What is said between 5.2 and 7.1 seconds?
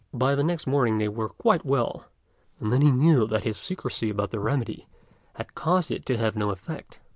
had caused it to have no effect.